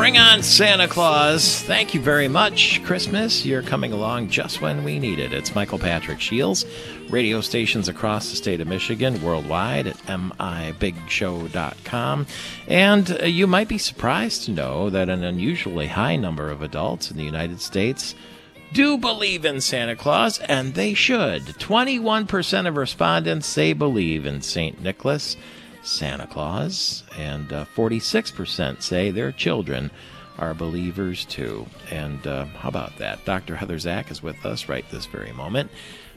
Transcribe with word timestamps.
Bring 0.00 0.16
on 0.16 0.42
Santa 0.42 0.88
Claus. 0.88 1.60
Thank 1.60 1.92
you 1.92 2.00
very 2.00 2.26
much. 2.26 2.82
Christmas, 2.84 3.44
you're 3.44 3.60
coming 3.60 3.92
along 3.92 4.30
just 4.30 4.62
when 4.62 4.82
we 4.82 4.98
need 4.98 5.18
it. 5.18 5.34
It's 5.34 5.54
Michael 5.54 5.78
Patrick 5.78 6.22
Shields, 6.22 6.64
radio 7.10 7.42
stations 7.42 7.86
across 7.86 8.30
the 8.30 8.36
state 8.36 8.62
of 8.62 8.66
Michigan, 8.66 9.20
worldwide 9.20 9.88
at 9.88 9.98
mibigshow.com. 9.98 12.26
And 12.66 13.10
uh, 13.10 13.26
you 13.26 13.46
might 13.46 13.68
be 13.68 13.76
surprised 13.76 14.44
to 14.44 14.52
know 14.52 14.88
that 14.88 15.10
an 15.10 15.22
unusually 15.22 15.88
high 15.88 16.16
number 16.16 16.50
of 16.50 16.62
adults 16.62 17.10
in 17.10 17.18
the 17.18 17.24
United 17.24 17.60
States 17.60 18.14
do 18.72 18.96
believe 18.96 19.44
in 19.44 19.60
Santa 19.60 19.96
Claus, 19.96 20.38
and 20.38 20.72
they 20.72 20.94
should. 20.94 21.42
21% 21.42 22.66
of 22.66 22.78
respondents 22.78 23.46
say 23.46 23.74
believe 23.74 24.24
in 24.24 24.40
St. 24.40 24.80
Nicholas. 24.80 25.36
Santa 25.82 26.26
Claus, 26.26 27.04
and 27.18 27.52
uh, 27.52 27.64
46% 27.74 28.82
say 28.82 29.10
their 29.10 29.32
children 29.32 29.90
are 30.38 30.54
believers 30.54 31.24
too. 31.26 31.66
And 31.90 32.24
uh, 32.26 32.44
how 32.46 32.68
about 32.68 32.96
that? 32.98 33.24
Dr. 33.24 33.56
Heather 33.56 33.78
Zak 33.78 34.10
is 34.10 34.22
with 34.22 34.44
us 34.46 34.68
right 34.68 34.84
this 34.90 35.06
very 35.06 35.32
moment 35.32 35.70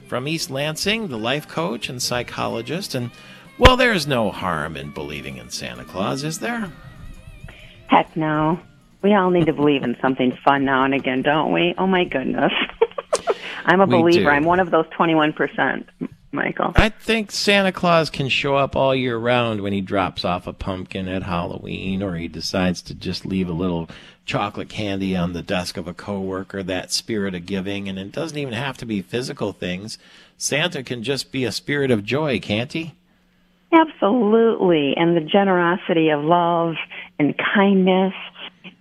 from 0.08 0.28
East 0.28 0.50
Lansing, 0.50 1.08
the 1.08 1.18
life 1.18 1.48
coach 1.48 1.90
and 1.90 2.02
psychologist. 2.02 2.94
And 2.96 3.10
well, 3.58 3.76
there's 3.78 4.08
no 4.08 4.32
harm 4.32 4.78
in 4.78 4.92
believing 4.92 5.38
in 5.38 5.50
Santa 5.50 5.84
Claus, 5.84 6.24
is 6.24 6.40
there? 6.40 6.72
Heck 7.88 8.16
no. 8.16 8.60
We 9.02 9.14
all 9.14 9.30
need 9.30 9.46
to 9.48 9.54
believe 9.54 9.84
in 9.84 9.98
something 10.02 10.38
fun 10.46 10.64
now 10.66 10.84
and 10.84 10.94
again, 10.94 11.22
don't 11.22 11.52
we? 11.52 11.74
Oh 11.78 11.88
my 11.88 12.06
goodness. 12.06 12.54
I'm 13.66 13.82
a 13.82 13.86
We 13.86 13.92
believer. 13.98 14.24
do. 14.24 14.30
I'm 14.30 14.46
one 14.46 14.60
of 14.60 14.72
those 14.72 14.86
21%, 14.98 15.86
Michael. 16.34 16.74
I 16.76 16.90
think 16.90 17.32
Santa 17.32 17.72
Claus 17.72 18.10
can 18.10 18.28
show 18.28 18.56
up 18.56 18.76
all 18.76 18.96
year 18.96 19.18
round 19.18 19.62
when 19.62 19.72
he 19.72 19.82
drops 19.82 20.26
off 20.26 20.48
a 20.48 20.54
pumpkin 20.54 21.08
at 21.08 21.24
Halloween 21.24 22.02
or 22.02 22.16
he 22.16 22.28
decides 22.28 22.82
to 22.84 22.96
just 22.96 23.26
leave 23.26 23.48
a 23.48 23.54
little 23.54 23.90
chocolate 24.26 24.70
candy 24.70 25.16
on 25.16 25.34
the 25.34 25.42
desk 25.42 25.78
of 25.78 25.88
a 25.88 25.94
coworker, 25.94 26.64
that 26.64 26.92
spirit 26.92 27.36
of 27.36 27.46
giving, 27.46 27.88
and 27.88 28.00
it 28.00 28.12
doesn't 28.12 28.38
even 28.38 28.54
have 28.54 28.78
to 28.78 28.86
be 28.86 29.02
physical 29.02 29.54
things. 29.54 29.98
Santa 30.38 30.84
can 30.84 31.04
just 31.04 31.32
be 31.32 31.46
a 31.46 31.52
spirit 31.52 31.92
of 31.92 32.04
joy, 32.04 32.40
can't 32.40 32.74
he? 32.74 32.94
Absolutely. 33.72 34.94
And 34.96 35.18
the 35.18 35.22
generosity 35.22 36.10
of 36.10 36.24
love 36.24 36.76
and 37.20 37.36
kindness 37.56 38.14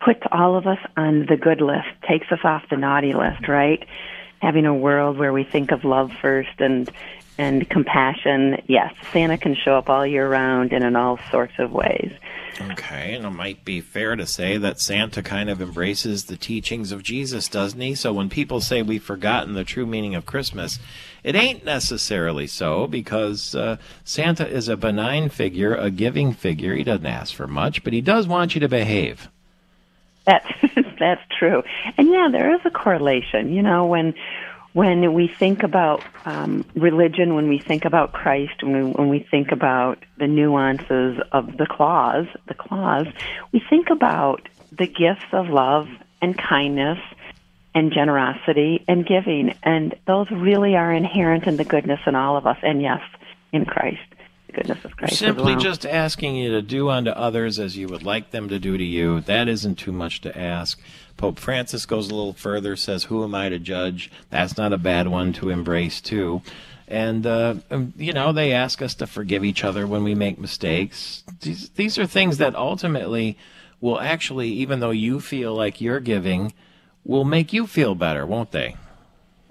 puts 0.05 0.21
all 0.31 0.57
of 0.57 0.67
us 0.67 0.79
on 0.97 1.27
the 1.29 1.37
good 1.37 1.61
list, 1.61 1.89
takes 2.09 2.31
us 2.31 2.41
off 2.45 2.63
the 2.71 2.77
naughty 2.77 3.15
list, 3.15 3.49
right? 3.49 3.87
Having 4.41 4.67
a 4.67 4.75
world 4.75 5.19
where 5.19 5.33
we 5.33 5.45
think 5.45 5.71
of 5.71 5.85
love 5.85 6.13
first 6.21 6.59
and 6.59 6.91
and 7.39 7.69
compassion. 7.69 8.63
Yes, 8.67 8.95
Santa 9.13 9.39
can 9.39 9.55
show 9.55 9.77
up 9.77 9.89
all 9.89 10.07
year 10.07 10.29
round 10.29 10.73
and 10.73 10.85
in 10.85 10.97
all 10.97 11.19
sorts 11.31 11.55
of 11.59 11.73
ways. 11.73 12.13
Okay, 12.61 13.15
and 13.15 13.25
it 13.25 13.31
might 13.31 13.65
be 13.65 13.81
fair 13.81 14.15
to 14.15 14.27
say 14.27 14.59
that 14.59 14.79
Santa 14.79 15.23
kind 15.23 15.49
of 15.49 15.63
embraces 15.63 16.25
the 16.25 16.37
teachings 16.37 16.93
of 16.93 17.03
Jesus, 17.03 17.49
doesn't 17.49 17.81
he? 17.81 17.95
So 17.95 18.13
when 18.13 18.29
people 18.29 18.61
say 18.61 18.83
we've 18.83 19.03
forgotten 19.03 19.55
the 19.55 19.65
true 19.65 19.87
meaning 19.87 20.15
of 20.15 20.27
Christmas, 20.27 20.79
it 21.25 21.35
ain't 21.35 21.65
necessarily 21.65 22.47
so 22.47 22.87
because 22.87 23.55
uh, 23.55 23.79
Santa 24.05 24.47
is 24.47 24.69
a 24.69 24.77
benign 24.77 25.31
figure, 25.31 25.75
a 25.75 25.91
giving 25.91 26.33
figure. 26.33 26.75
He 26.75 26.85
doesn't 26.85 27.07
ask 27.07 27.35
for 27.35 27.47
much, 27.49 27.83
but 27.85 27.95
he 27.95 28.01
does 28.01 28.29
want 28.29 28.55
you 28.55 28.61
to 28.61 28.69
behave. 28.69 29.29
That's 30.27 30.47
that's 31.01 31.23
true, 31.37 31.63
and 31.97 32.09
yeah, 32.09 32.29
there 32.31 32.55
is 32.55 32.61
a 32.65 32.71
correlation. 32.71 33.53
You 33.53 33.63
know, 33.63 33.87
when 33.87 34.15
when 34.73 35.13
we 35.13 35.29
think 35.29 35.63
about 35.63 36.03
um, 36.25 36.65
religion, 36.75 37.35
when 37.35 37.49
we 37.49 37.59
think 37.59 37.85
about 37.85 38.13
Christ, 38.13 38.63
when 38.63 38.73
we, 38.73 38.91
when 38.93 39.09
we 39.09 39.27
think 39.31 39.53
about 39.53 39.99
the 40.19 40.27
nuances 40.27 41.19
of 41.31 41.57
the 41.57 41.67
Claus, 41.67 42.27
the 42.49 42.55
Claus, 42.55 43.07
we 43.53 43.63
think 43.69 43.91
about 43.91 44.49
the 44.71 44.87
gifts 44.87 45.27
of 45.33 45.49
love 45.49 45.89
and 46.23 46.37
kindness 46.39 46.99
and 47.75 47.93
generosity 47.93 48.85
and 48.89 49.07
giving, 49.07 49.55
and 49.63 49.95
those 50.07 50.31
really 50.31 50.77
are 50.77 50.93
inherent 50.93 51.47
in 51.47 51.57
the 51.57 51.65
goodness 51.65 52.01
in 52.07 52.15
all 52.15 52.37
of 52.37 52.47
us, 52.47 52.59
and 52.63 52.81
yes, 52.81 53.01
in 53.53 53.65
Christ, 53.65 54.01
goodness 54.53 54.85
of 54.85 54.97
Christ. 54.97 55.13
as 55.13 55.19
Simply 55.19 55.55
well. 55.55 55.61
just 55.61 55.87
asking 55.87 56.37
you 56.37 56.51
to 56.53 56.63
do 56.63 56.89
unto 56.89 57.11
others 57.11 57.59
as 57.59 57.77
you 57.77 57.89
would 57.89 58.03
like 58.03 58.31
them 58.31 58.49
to 58.49 58.59
do 58.59 58.77
to 58.77 58.85
you. 58.85 59.21
That 59.21 59.49
isn't 59.49 59.77
too 59.77 59.93
much 59.93 60.21
to 60.23 60.39
ask. 60.39 60.81
Pope 61.17 61.39
Francis 61.39 61.87
goes 61.87 62.11
a 62.11 62.15
little 62.15 62.33
further, 62.33 62.77
says, 62.77 63.05
Who 63.05 63.23
am 63.25 63.35
I 63.35 63.49
to 63.49 63.59
judge? 63.59 64.11
That's 64.31 64.57
not 64.57 64.73
a 64.73 64.79
bad 64.79 65.09
one 65.09 65.33
to 65.35 65.51
embrace, 65.51 66.01
too. 66.01 66.43
And, 66.89 67.27
uh, 67.27 67.55
um, 67.71 67.95
you 67.97 68.13
know, 68.13 68.33
they 68.33 68.53
ask 68.53 68.83
us 68.83 68.95
to 68.97 69.07
forgive 69.07 69.45
each 69.45 69.65
other 69.65 69.87
when 69.87 70.05
we 70.05 70.15
make 70.15 70.39
mistakes. 70.39 71.25
These, 71.41 71.71
these 71.71 71.99
are 71.99 72.07
things 72.07 72.39
that 72.39 72.55
ultimately 72.55 73.39
will 73.81 74.01
actually, 74.01 74.49
even 74.51 74.81
though 74.81 74.91
you 74.91 75.21
feel 75.21 75.55
like 75.55 75.81
you're 75.81 76.01
giving, 76.01 76.53
will 77.05 77.25
make 77.25 77.53
you 77.53 77.67
feel 77.67 77.95
better, 77.95 78.27
won't 78.27 78.53
they? 78.53 78.77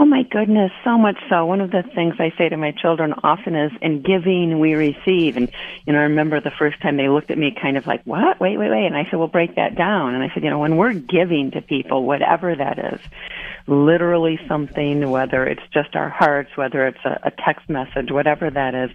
Oh 0.01 0.06
my 0.06 0.23
goodness, 0.23 0.72
so 0.84 0.97
much 0.97 1.17
so. 1.29 1.45
One 1.45 1.62
of 1.62 1.69
the 1.69 1.84
things 1.84 2.16
I 2.17 2.34
say 2.35 2.50
to 2.50 2.57
my 2.57 2.72
children 2.72 3.13
often 3.22 3.56
is, 3.56 3.72
in 3.84 4.01
giving 4.01 4.59
we 4.59 4.73
receive. 4.73 5.38
And, 5.38 5.47
you 5.85 5.94
know, 5.94 6.00
I 6.00 6.03
remember 6.06 6.41
the 6.41 6.50
first 6.50 6.81
time 6.81 6.97
they 6.97 7.07
looked 7.07 7.29
at 7.29 7.38
me 7.38 7.56
kind 7.62 7.78
of 7.78 7.85
like, 7.85 8.01
what? 8.03 8.41
Wait, 8.41 8.57
wait, 8.57 8.72
wait. 8.72 8.88
And 8.88 8.97
I 8.97 9.03
said, 9.03 9.19
well, 9.19 9.28
break 9.28 9.57
that 9.57 9.75
down. 9.75 10.16
And 10.16 10.23
I 10.23 10.34
said, 10.34 10.44
you 10.44 10.50
know, 10.50 10.57
when 10.57 10.78
we're 10.78 10.94
giving 10.94 11.51
to 11.51 11.61
people, 11.61 12.03
whatever 12.03 12.56
that 12.56 12.79
is, 12.79 13.00
literally 13.67 14.40
something, 14.47 15.07
whether 15.07 15.45
it's 15.45 15.61
just 15.72 15.95
our 15.95 16.09
hearts, 16.09 16.50
whether 16.56 16.88
it's 16.88 17.06
a, 17.06 17.19
a 17.25 17.31
text 17.45 17.69
message, 17.69 18.09
whatever 18.09 18.50
that 18.50 18.73
is, 18.73 18.90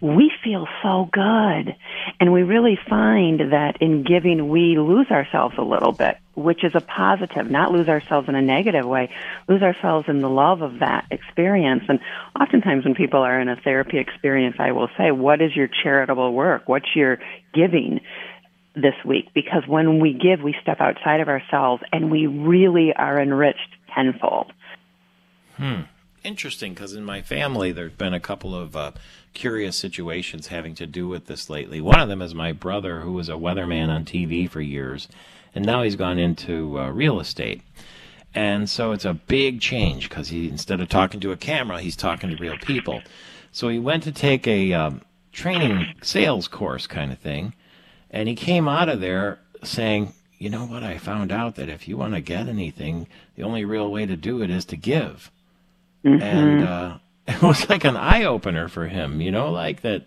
we 0.00 0.30
feel 0.44 0.66
so 0.82 1.08
good. 1.10 1.76
And 2.20 2.32
we 2.32 2.42
really 2.42 2.78
find 2.88 3.52
that 3.52 3.78
in 3.80 4.04
giving, 4.04 4.48
we 4.48 4.78
lose 4.78 5.10
ourselves 5.10 5.56
a 5.58 5.62
little 5.62 5.92
bit, 5.92 6.16
which 6.34 6.62
is 6.62 6.74
a 6.74 6.80
positive, 6.80 7.50
not 7.50 7.72
lose 7.72 7.88
ourselves 7.88 8.28
in 8.28 8.34
a 8.34 8.42
negative 8.42 8.86
way, 8.86 9.10
lose 9.48 9.62
ourselves 9.62 10.08
in 10.08 10.20
the 10.20 10.30
love 10.30 10.62
of 10.62 10.80
that 10.80 11.06
experience. 11.10 11.84
And 11.88 12.00
oftentimes 12.40 12.84
when 12.84 12.94
people 12.94 13.20
are 13.20 13.40
in 13.40 13.48
a 13.48 13.56
therapy 13.56 13.98
experience, 13.98 14.56
I 14.58 14.72
will 14.72 14.88
say, 14.96 15.10
what 15.10 15.42
is 15.42 15.54
your 15.56 15.68
charitable 15.68 16.32
work? 16.32 16.68
What's 16.68 16.94
your 16.94 17.18
giving? 17.54 18.00
this 18.74 18.94
week 19.04 19.26
because 19.34 19.66
when 19.66 19.98
we 19.98 20.12
give, 20.12 20.40
we 20.40 20.54
step 20.62 20.80
outside 20.80 21.20
of 21.20 21.28
ourselves 21.28 21.82
and 21.90 22.12
we 22.12 22.28
really 22.28 22.92
are 22.94 23.20
enriched 23.20 23.74
tenfold. 23.92 24.52
Hmm. 25.56 25.80
Interesting, 26.24 26.74
because 26.74 26.94
in 26.94 27.04
my 27.04 27.22
family, 27.22 27.70
there's 27.70 27.92
been 27.92 28.12
a 28.12 28.20
couple 28.20 28.54
of 28.54 28.74
uh, 28.74 28.92
curious 29.34 29.76
situations 29.76 30.48
having 30.48 30.74
to 30.74 30.86
do 30.86 31.06
with 31.06 31.26
this 31.26 31.48
lately. 31.48 31.80
One 31.80 32.00
of 32.00 32.08
them 32.08 32.20
is 32.20 32.34
my 32.34 32.52
brother, 32.52 33.00
who 33.00 33.12
was 33.12 33.28
a 33.28 33.34
weatherman 33.34 33.88
on 33.88 34.04
TV 34.04 34.50
for 34.50 34.60
years, 34.60 35.06
and 35.54 35.64
now 35.64 35.82
he's 35.82 35.94
gone 35.94 36.18
into 36.18 36.78
uh, 36.78 36.90
real 36.90 37.20
estate. 37.20 37.62
And 38.34 38.68
so 38.68 38.90
it's 38.90 39.04
a 39.04 39.14
big 39.14 39.60
change 39.60 40.08
because 40.08 40.28
he, 40.28 40.48
instead 40.48 40.80
of 40.80 40.88
talking 40.88 41.20
to 41.20 41.30
a 41.30 41.36
camera, 41.36 41.80
he's 41.80 41.96
talking 41.96 42.30
to 42.30 42.36
real 42.36 42.58
people. 42.58 43.00
So 43.52 43.68
he 43.68 43.78
went 43.78 44.02
to 44.02 44.12
take 44.12 44.46
a 44.46 44.72
um, 44.72 45.02
training 45.32 45.94
sales 46.02 46.48
course 46.48 46.88
kind 46.88 47.12
of 47.12 47.18
thing, 47.18 47.54
and 48.10 48.28
he 48.28 48.34
came 48.34 48.66
out 48.66 48.88
of 48.88 49.00
there 49.00 49.38
saying, 49.62 50.14
You 50.36 50.50
know 50.50 50.66
what? 50.66 50.82
I 50.82 50.98
found 50.98 51.30
out 51.30 51.54
that 51.54 51.68
if 51.68 51.86
you 51.86 51.96
want 51.96 52.14
to 52.14 52.20
get 52.20 52.48
anything, 52.48 53.06
the 53.36 53.44
only 53.44 53.64
real 53.64 53.90
way 53.90 54.04
to 54.04 54.16
do 54.16 54.42
it 54.42 54.50
is 54.50 54.64
to 54.66 54.76
give 54.76 55.30
and 56.04 56.64
uh, 56.64 56.98
it 57.26 57.42
was 57.42 57.68
like 57.68 57.84
an 57.84 57.96
eye 57.96 58.24
opener 58.24 58.68
for 58.68 58.86
him. 58.86 59.20
You 59.20 59.30
know, 59.30 59.50
like 59.50 59.82
that. 59.82 60.06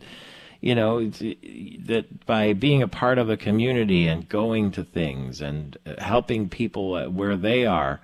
You 0.64 0.76
know 0.76 1.10
that 1.10 2.26
by 2.28 2.54
being 2.54 2.84
a 2.84 2.88
part 2.88 3.18
of 3.18 3.32
a 3.32 3.36
community 3.36 4.08
and 4.08 4.30
going 4.30 4.74
to 4.74 4.84
things 4.84 5.42
and 5.42 5.76
uh, 5.88 5.96
helping 5.98 6.50
people 6.50 7.10
where 7.10 7.36
they 7.36 7.66
are 7.66 8.00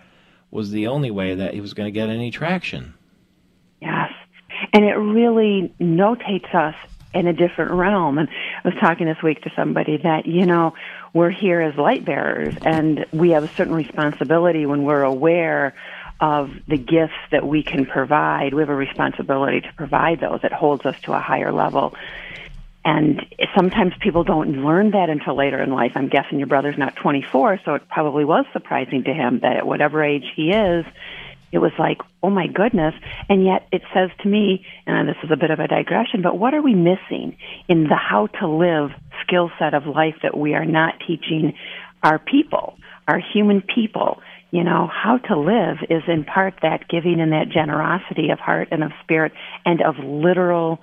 was 0.49 0.71
the 0.71 0.87
only 0.87 1.11
way 1.11 1.35
that 1.35 1.53
he 1.53 1.61
was 1.61 1.75
going 1.75 1.85
to 1.85 1.91
get 1.91 2.09
any 2.09 2.31
traction. 2.31 2.95
Yes. 3.79 4.11
And 4.73 4.83
it 4.83 4.95
really 4.95 5.71
notates 5.79 6.53
us 6.55 6.75
in 7.13 7.27
a 7.27 7.33
different 7.33 7.71
realm. 7.71 8.17
And 8.17 8.29
I 8.63 8.67
was 8.67 8.77
talking 8.79 9.07
this 9.07 9.21
week 9.23 9.41
to 9.43 9.51
somebody 9.55 9.97
that, 9.97 10.25
you 10.25 10.45
know, 10.45 10.73
we're 11.13 11.31
here 11.31 11.61
as 11.61 11.75
light 11.75 12.05
bearers 12.05 12.55
and 12.61 13.05
we 13.11 13.31
have 13.31 13.43
a 13.43 13.47
certain 13.49 13.73
responsibility 13.73 14.65
when 14.65 14.83
we're 14.83 15.03
aware 15.03 15.73
of 16.19 16.51
the 16.67 16.77
gifts 16.77 17.13
that 17.31 17.45
we 17.45 17.63
can 17.63 17.85
provide. 17.85 18.53
We 18.53 18.61
have 18.61 18.69
a 18.69 18.75
responsibility 18.75 19.61
to 19.61 19.73
provide 19.75 20.19
those. 20.19 20.39
It 20.43 20.51
holds 20.51 20.85
us 20.85 20.95
to 21.03 21.13
a 21.13 21.19
higher 21.19 21.51
level. 21.51 21.93
And 22.83 23.25
sometimes 23.55 23.93
people 23.99 24.23
don't 24.23 24.63
learn 24.63 24.91
that 24.91 25.09
until 25.09 25.35
later 25.35 25.61
in 25.61 25.71
life. 25.71 25.91
I'm 25.95 26.07
guessing 26.07 26.37
your 26.37 26.47
brother's 26.47 26.77
not 26.77 26.95
24, 26.95 27.59
so 27.65 27.75
it 27.75 27.89
probably 27.89 28.23
was 28.23 28.45
surprising 28.53 29.03
to 29.03 29.13
him 29.13 29.39
that 29.41 29.57
at 29.57 29.67
whatever 29.67 30.01
age 30.03 30.23
he 30.35 30.51
is, 30.51 30.85
it 31.51 31.59
was 31.59 31.73
like, 31.77 31.97
oh 32.23 32.29
my 32.29 32.47
goodness. 32.47 32.93
And 33.29 33.43
yet 33.43 33.67
it 33.71 33.81
says 33.93 34.09
to 34.21 34.27
me, 34.27 34.65
and 34.85 35.07
this 35.07 35.17
is 35.23 35.31
a 35.31 35.35
bit 35.35 35.51
of 35.51 35.59
a 35.59 35.67
digression, 35.67 36.21
but 36.21 36.37
what 36.37 36.53
are 36.53 36.61
we 36.61 36.75
missing 36.75 37.37
in 37.67 37.83
the 37.83 37.95
how 37.95 38.27
to 38.39 38.47
live 38.47 38.91
skill 39.21 39.51
set 39.59 39.73
of 39.73 39.85
life 39.85 40.15
that 40.23 40.37
we 40.37 40.53
are 40.53 40.65
not 40.65 40.95
teaching 41.05 41.53
our 42.03 42.19
people, 42.19 42.77
our 43.07 43.19
human 43.19 43.61
people? 43.61 44.21
You 44.51 44.63
know, 44.63 44.87
how 44.87 45.17
to 45.17 45.37
live 45.37 45.77
is 45.89 46.03
in 46.07 46.23
part 46.23 46.55
that 46.61 46.87
giving 46.87 47.19
and 47.19 47.33
that 47.33 47.49
generosity 47.49 48.29
of 48.29 48.39
heart 48.39 48.69
and 48.71 48.83
of 48.83 48.91
spirit 49.03 49.33
and 49.65 49.81
of 49.81 49.95
literal 49.99 50.79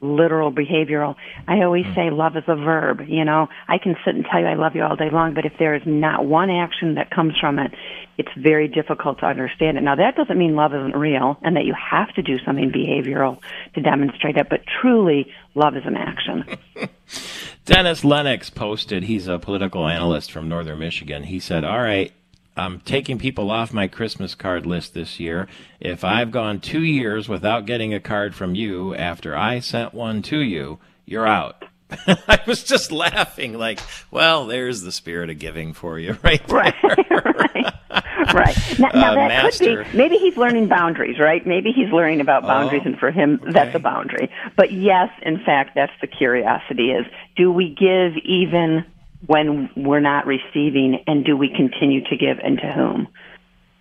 literal 0.00 0.52
behavioral. 0.52 1.14
I 1.48 1.62
always 1.62 1.86
mm. 1.86 1.94
say 1.94 2.10
love 2.10 2.36
is 2.36 2.44
a 2.46 2.56
verb. 2.56 3.00
You 3.08 3.24
know, 3.24 3.48
I 3.66 3.78
can 3.78 3.96
sit 4.04 4.14
and 4.14 4.24
tell 4.30 4.40
you 4.40 4.46
I 4.46 4.54
love 4.54 4.74
you 4.74 4.82
all 4.82 4.96
day 4.96 5.10
long, 5.10 5.34
but 5.34 5.46
if 5.46 5.54
there 5.58 5.74
is 5.74 5.82
not 5.86 6.26
one 6.26 6.50
action 6.50 6.96
that 6.96 7.10
comes 7.10 7.34
from 7.40 7.58
it, 7.58 7.72
it's 8.18 8.30
very 8.36 8.68
difficult 8.68 9.20
to 9.20 9.26
understand 9.26 9.78
it. 9.78 9.82
Now 9.82 9.96
that 9.96 10.16
doesn't 10.16 10.36
mean 10.38 10.54
love 10.54 10.74
isn't 10.74 10.96
real 10.96 11.38
and 11.42 11.56
that 11.56 11.64
you 11.64 11.74
have 11.74 12.12
to 12.14 12.22
do 12.22 12.38
something 12.44 12.70
behavioral 12.70 13.40
to 13.74 13.80
demonstrate 13.80 14.36
it, 14.36 14.48
but 14.48 14.60
truly 14.80 15.32
love 15.54 15.76
is 15.76 15.84
an 15.86 15.96
action. 15.96 16.44
Dennis 17.64 18.04
Lennox 18.04 18.48
posted, 18.50 19.04
he's 19.04 19.26
a 19.28 19.38
political 19.38 19.86
analyst 19.86 20.30
from 20.30 20.48
Northern 20.48 20.78
Michigan. 20.78 21.24
He 21.24 21.40
said, 21.40 21.64
All 21.64 21.80
right, 21.80 22.12
I'm 22.56 22.80
taking 22.80 23.18
people 23.18 23.50
off 23.50 23.72
my 23.72 23.86
Christmas 23.86 24.34
card 24.34 24.64
list 24.64 24.94
this 24.94 25.20
year. 25.20 25.46
If 25.78 26.04
I've 26.04 26.30
gone 26.30 26.60
two 26.60 26.82
years 26.82 27.28
without 27.28 27.66
getting 27.66 27.92
a 27.92 28.00
card 28.00 28.34
from 28.34 28.54
you 28.54 28.94
after 28.94 29.36
I 29.36 29.60
sent 29.60 29.92
one 29.92 30.22
to 30.22 30.38
you, 30.38 30.78
you're 31.04 31.26
out. 31.26 31.64
I 32.06 32.40
was 32.46 32.64
just 32.64 32.90
laughing, 32.90 33.54
like, 33.54 33.80
well, 34.10 34.46
there's 34.46 34.82
the 34.82 34.90
spirit 34.90 35.30
of 35.30 35.38
giving 35.38 35.72
for 35.72 35.98
you, 35.98 36.18
right? 36.22 36.44
There. 36.46 36.56
Right, 36.56 36.74
right, 36.84 38.34
right. 38.34 38.78
Now, 38.78 38.88
now 38.88 39.12
uh, 39.12 39.14
that 39.14 39.28
master. 39.28 39.84
could 39.84 39.92
be 39.92 39.98
maybe 39.98 40.16
he's 40.16 40.36
learning 40.36 40.68
boundaries, 40.68 41.18
right? 41.20 41.46
Maybe 41.46 41.72
he's 41.72 41.92
learning 41.92 42.20
about 42.20 42.42
boundaries, 42.42 42.82
oh, 42.84 42.88
and 42.88 42.98
for 42.98 43.10
him, 43.10 43.38
okay. 43.42 43.52
that's 43.52 43.74
a 43.74 43.78
boundary. 43.78 44.30
But 44.56 44.72
yes, 44.72 45.10
in 45.22 45.38
fact, 45.44 45.72
that's 45.76 45.92
the 46.00 46.08
curiosity: 46.08 46.90
is 46.90 47.06
do 47.36 47.52
we 47.52 47.68
give 47.68 48.20
even 48.24 48.84
when 49.24 49.70
we're 49.76 50.00
not 50.00 50.26
receiving, 50.26 51.02
and 51.06 51.24
do 51.24 51.36
we 51.36 51.48
continue 51.48 52.02
to 52.04 52.16
give 52.16 52.38
and 52.42 52.58
to 52.58 52.72
whom? 52.72 53.08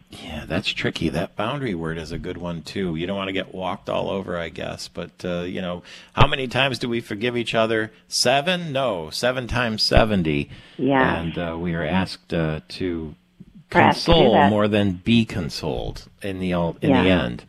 Yeah, 0.10 0.46
that's 0.46 0.72
tricky. 0.72 1.10
That 1.10 1.36
boundary 1.36 1.76
word 1.76 1.98
is 1.98 2.12
a 2.12 2.20
good 2.20 2.38
one 2.38 2.62
too. 2.62 2.96
You 2.96 3.08
don't 3.08 3.18
want 3.18 3.28
to 3.28 3.34
get 3.34 3.54
walked 3.54 3.90
all 3.90 4.10
over, 4.10 4.38
I 4.38 4.50
guess. 4.50 4.88
But 4.88 5.12
uh, 5.26 5.42
you 5.42 5.62
know, 5.62 5.84
how 6.14 6.28
many 6.28 6.48
times 6.48 6.80
do 6.80 6.88
we 6.88 7.02
forgive 7.02 7.36
each 7.36 7.56
other? 7.56 7.92
Seven? 8.08 8.72
No, 8.72 9.10
seven 9.10 9.48
times 9.48 9.84
seventy. 9.84 10.50
Yeah. 10.78 11.22
And 11.22 11.38
uh, 11.38 11.58
we 11.60 11.74
are 11.74 11.84
asked 11.84 12.34
uh, 12.34 12.62
to 12.70 13.16
console 13.70 14.50
more 14.50 14.68
than 14.68 14.94
be 14.94 15.26
consoled 15.26 16.08
in 16.22 16.40
the 16.40 16.52
in 16.52 16.76
yeah. 16.82 17.04
the 17.04 17.10
end. 17.10 17.46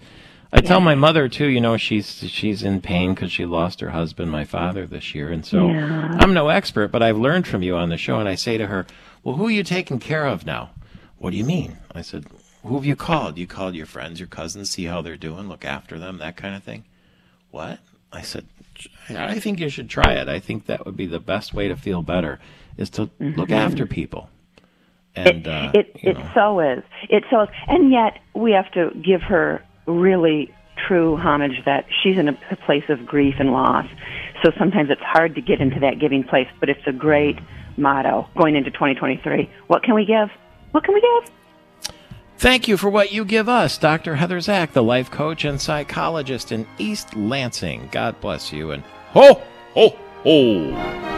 I 0.57 0.61
yeah. 0.61 0.69
tell 0.69 0.81
my 0.81 0.95
mother 0.95 1.29
too. 1.29 1.49
You 1.49 1.61
know, 1.61 1.77
she's 1.77 2.07
she's 2.31 2.63
in 2.63 2.81
pain 2.81 3.13
because 3.13 3.31
she 3.31 3.45
lost 3.45 3.81
her 3.81 3.91
husband, 3.91 4.31
my 4.31 4.45
father, 4.45 4.87
this 4.87 5.15
year, 5.15 5.31
and 5.31 5.45
so 5.45 5.69
yeah. 5.69 6.17
I'm 6.19 6.33
no 6.33 6.49
expert, 6.49 6.89
but 6.89 7.03
I've 7.03 7.19
learned 7.19 7.47
from 7.47 7.63
you 7.63 7.77
on 7.77 7.91
the 7.91 7.99
show. 7.99 8.19
And 8.19 8.29
I 8.29 8.37
say 8.37 8.57
to 8.57 8.67
her, 8.67 8.87
"Well, 9.23 9.37
who 9.37 9.49
are 9.49 9.51
you 9.51 9.63
taking 9.63 9.99
care 9.99 10.27
of 10.27 10.47
now?" 10.47 10.71
What 11.19 11.33
do 11.33 11.37
you 11.37 11.45
mean? 11.45 11.77
I 11.95 12.01
said, 12.01 12.25
"Who 12.65 12.75
have 12.77 12.87
you 12.87 12.97
called? 12.97 13.37
You 13.37 13.47
called 13.47 13.75
your 13.75 13.85
friends, 13.85 14.19
your 14.19 14.29
cousins, 14.29 14.71
see 14.71 14.85
how 14.85 15.03
they're 15.03 15.19
doing, 15.19 15.47
look 15.47 15.67
after 15.67 15.99
them, 15.99 16.17
that 16.19 16.37
kind 16.37 16.57
of 16.57 16.63
thing." 16.63 16.85
What? 17.51 17.79
I 18.11 18.23
said, 18.23 18.47
"I 19.11 19.39
think 19.39 19.61
you 19.61 19.69
should 19.69 19.91
try 19.91 20.15
it. 20.15 20.27
I 20.27 20.41
think 20.41 20.67
that 20.67 20.87
would 20.87 20.97
be 20.97 21.07
the 21.07 21.21
best 21.21 21.53
way 21.53 21.69
to 21.69 21.77
feel 21.77 22.01
better, 22.01 22.41
is 22.79 22.89
to 22.91 23.09
mm-hmm. 23.09 23.39
look 23.39 23.51
after 23.51 23.85
people." 23.85 24.31
And, 25.15 25.47
it 25.47 25.49
uh, 25.49 25.73
it, 25.75 25.91
it 25.97 26.17
so 26.35 26.61
is. 26.61 26.83
It 27.11 27.25
so 27.31 27.43
is. 27.43 27.49
And 27.69 27.91
yet 27.91 28.21
we 28.35 28.53
have 28.53 28.71
to 28.73 28.91
give 29.03 29.21
her 29.23 29.63
really 29.87 30.55
true 30.87 31.17
homage 31.17 31.65
that 31.65 31.87
she's 32.03 32.19
in 32.19 32.29
a 32.29 32.57
place 32.67 32.85
of 32.89 33.07
grief 33.07 33.37
and 33.39 33.53
loss. 33.53 33.87
So 34.43 34.51
sometimes 34.59 34.91
it's 34.91 35.03
hard 35.03 35.35
to 35.37 35.41
get 35.41 35.61
into 35.61 35.81
that 35.81 35.99
giving 35.99 36.23
place, 36.23 36.49
but 36.61 36.69
it's 36.69 36.87
a 36.87 36.93
great 36.93 37.39
motto 37.77 38.29
going 38.37 38.57
into 38.57 38.71
2023. 38.71 39.51
What 39.67 39.83
can 39.83 39.95
we 39.95 40.05
give? 40.05 40.29
What 40.73 40.85
can 40.85 40.95
we 40.95 41.01
give? 41.01 41.33
Thank 42.39 42.69
you 42.69 42.77
for 42.77 42.91
what 42.91 43.13
you 43.13 43.25
give 43.25 43.49
us, 43.49 43.79
Dr. 43.79 44.17
Heather 44.17 44.41
Zak, 44.41 44.75
the 44.75 44.83
life 44.83 45.11
coach 45.11 45.45
and 45.47 45.59
psychologist 45.59 46.53
in 46.53 46.67
East 46.77 47.17
Lansing. 47.17 47.89
God 47.91 48.21
bless 48.21 48.53
you 48.53 48.73
and 48.73 48.83
ho, 49.13 49.41
ho, 49.73 49.97
ho. 50.23 51.16